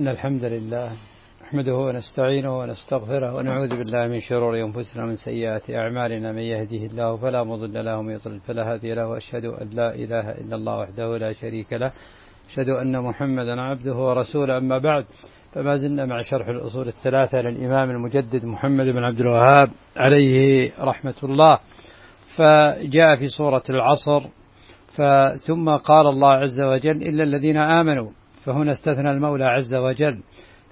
[0.00, 0.92] إن الحمد لله
[1.42, 6.32] نحمده ونستعينه ونستغفره ونعوذ بالله من شرور أنفسنا ومن سيئات أعمالنا.
[6.32, 10.30] من يهده الله فلا مضل له ومن يضلل فلا هادي له وأشهد أن لا إله
[10.30, 11.90] إلا الله وحده لا شريك له.
[12.50, 14.58] أشهد أن محمدا عبده ورسوله.
[14.58, 15.04] أما بعد
[15.52, 21.58] فما زلنا مع شرح الأصول الثلاثة للإمام المجدد محمد بن عبد الوهاب عليه رحمة الله.
[22.36, 24.22] فجاء في سورة العصر
[25.46, 28.10] ثم قال الله عز وجل إلا الذين آمنوا
[28.44, 30.20] فهنا استثنى المولى عز وجل.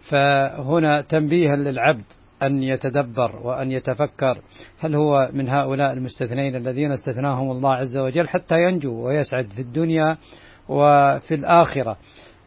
[0.00, 2.04] فهنا تنبيها للعبد
[2.43, 4.39] أن يتدبر وأن يتفكر.
[4.79, 10.17] هل هو من هؤلاء المستثنين الذين استثناهم الله عز وجل حتى ينجو ويسعد في الدنيا
[10.68, 11.96] وفي الآخرة؟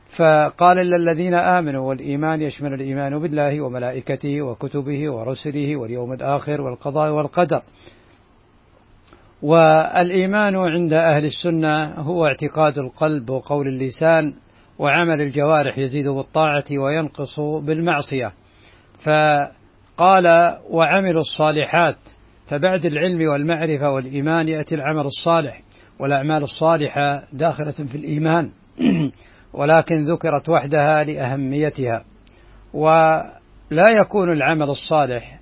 [0.08, 7.62] فقال إلا الذين آمنوا والإيمان يشمل الإيمان بالله وملائكته وكتبه ورسله واليوم الآخر والقضاء والقدر.
[9.42, 14.34] والإيمان عند أهل السنة هو اعتقاد القلب وقول اللسان.
[14.80, 18.32] وعمل الجوارح يزيد بالطاعة وينقص بالمعصية.
[19.00, 21.98] فقال وعملوا الصالحات
[22.48, 25.62] فبعد العلم والمعرفة والإيمان يأتي العمل الصالح
[26.00, 28.52] والأعمال الصالحة داخلة في الإيمان
[29.60, 32.06] ولكن ذكرت وحدها لأهميتها.
[32.74, 35.40] ولا يكون العمل الصالح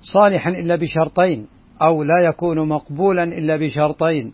[0.00, 1.46] صالحا إلا بشرطين
[1.82, 4.32] أو لا يكون مقبولا إلا بشرطين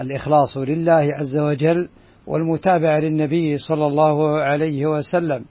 [0.00, 1.88] الإخلاص لله عز وجل
[2.26, 5.44] والمتابعة للنبي صلى الله عليه وسلم.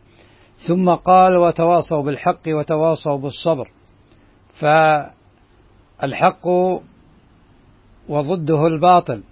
[0.56, 3.66] ثم قال وتواصوا بالحق وتواصوا بالصبر.
[4.54, 6.48] فالحق
[8.10, 9.24] وضده الباطل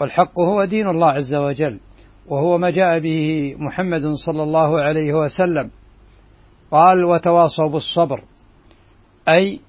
[0.00, 1.80] والحق هو دين الله عز وجل
[2.28, 5.70] وهو ما جاء به محمد صلى الله عليه وسلم.
[6.70, 8.24] قال وتواصوا بالصبر.
[9.28, 9.60] أي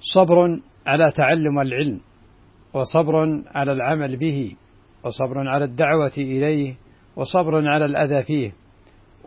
[0.00, 2.00] صبر على تعلم العلم
[2.74, 4.56] وصبر على العمل به.
[5.06, 6.74] وصبر على الدعوة إليه
[7.16, 8.52] وصبر على الأذى فيه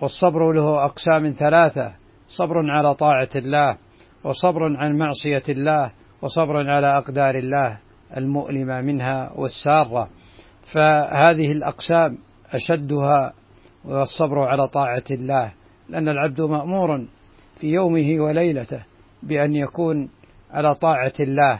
[0.01, 1.93] والصبر له أقسام ثلاثة
[2.27, 3.77] صبر على طاعة الله
[4.23, 7.79] وصبر عن معصية الله وصبر على أقدار الله
[8.17, 10.09] المؤلمة منها والسارة.
[10.63, 12.17] فهذه الأقسام
[12.51, 13.33] أشدها
[13.85, 15.53] والصبر على طاعة الله
[15.89, 17.07] لأن العبد مأمور
[17.57, 18.83] في يومه وليلته
[19.23, 20.09] بأن يكون
[20.51, 21.59] على طاعة الله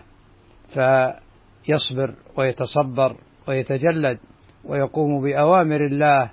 [0.69, 3.15] فيصبر ويتصبر
[3.49, 4.19] ويتجلد
[4.65, 6.29] ويقوم بأوامر الله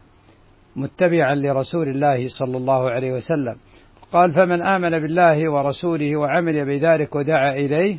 [0.76, 3.56] متبعا لرسول الله صلى الله عليه وسلم.
[4.12, 7.98] قال فمن آمن بالله ورسوله وعمل بذلك ودعا إليه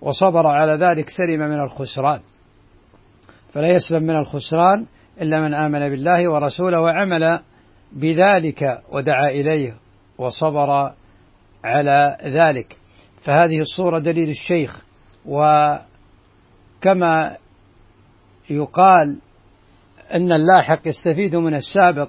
[0.00, 2.18] وصبر على ذلك سلم من الخسران.
[3.52, 4.86] فلا يسلم من الخسران
[5.20, 7.40] إلا من آمن بالله ورسوله وعمل
[7.92, 9.74] بذلك ودعا إليه
[10.18, 10.92] وصبر
[11.64, 12.76] على ذلك.
[13.22, 14.82] فهذه الصورة دليل الشيخ
[15.26, 15.82] وكما
[18.52, 19.18] يقال
[20.14, 22.08] أن اللاحق يستفيد من السابق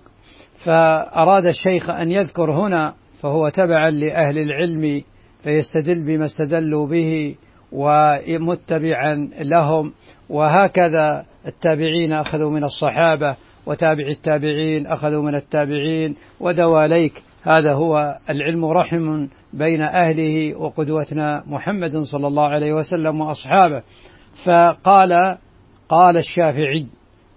[0.58, 5.02] فأراد الشيخ أن يذكر هنا فهو تبعا لأهل العلم
[5.44, 7.36] فيستدل بما استدلوا به
[7.72, 9.94] ومتبعا لهم
[10.30, 19.28] وهكذا التابعين أخذوا من الصحابة وتابع التابعين أخذوا من التابعين ودواليك هذا هو العلم رحم
[19.54, 23.82] بين أهله وقدوتنا محمد صلى الله عليه وسلم وأصحابه.
[24.46, 25.38] فقال
[25.94, 26.88] قال الشافعي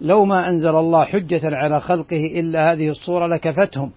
[0.01, 3.91] لو ما أنزل الله حجة على خلقه إلا هذه الصورة لكفتهم.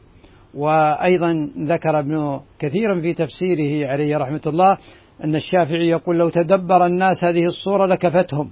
[0.54, 4.78] وأيضا ذكر ابن كثير في تفسيره عليه رحمة الله
[5.24, 8.50] أن الشافعي يقول لو تدبر الناس هذه الصورة لكفتهم.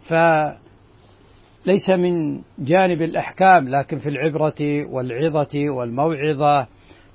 [0.00, 6.66] فليس من جانب الأحكام لكن في العبرة والعظة والموعظة.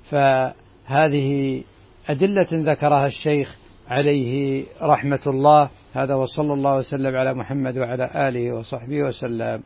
[0.02, 1.62] فهذه
[2.08, 3.56] أدلة ذكرها الشيخ
[3.88, 5.70] عليه رحمة الله.
[5.92, 9.62] هذا وصلى الله وسلم على محمد وعلى آله وصحبه وسلم.